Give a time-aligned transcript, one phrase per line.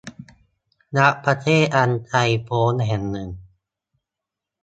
[0.97, 3.29] ณ ประเทศอันไกลพ้นแห่งหนึ่ง